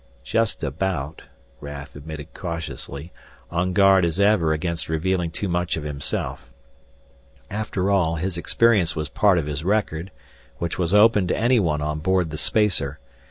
[0.23, 1.21] "Just about,"
[1.59, 3.13] Raf admitted cautiously,
[3.51, 6.51] on guard as ever against revealing too much of himself.
[7.51, 10.09] After all, his experience was part of his record,
[10.57, 12.97] which was open to anyone on board the spacer.